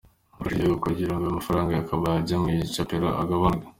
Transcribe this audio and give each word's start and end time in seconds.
Ni 0.03 0.07
ugufasha 0.07 0.55
igihugu 0.55 0.83
kugira 0.87 1.13
ngo 1.15 1.23
ya 1.27 1.37
mafaranga 1.39 1.71
yakabaye 1.73 2.15
ajya 2.21 2.37
mu 2.41 2.47
icapiro 2.65 3.07
agabanuke. 3.21 3.67